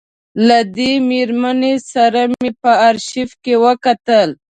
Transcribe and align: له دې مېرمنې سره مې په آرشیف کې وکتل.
له 0.47 0.57
دې 0.77 0.91
مېرمنې 1.09 1.75
سره 1.91 2.21
مې 2.31 2.49
په 2.61 2.71
آرشیف 2.87 3.31
کې 3.43 3.53
وکتل. 3.65 4.29